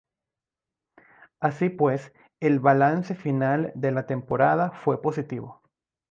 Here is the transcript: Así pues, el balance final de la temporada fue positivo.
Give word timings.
Así 1.39 1.69
pues, 1.69 2.11
el 2.39 2.59
balance 2.59 3.13
final 3.13 3.71
de 3.75 3.91
la 3.91 4.07
temporada 4.07 4.71
fue 4.71 4.99
positivo. 4.99 5.61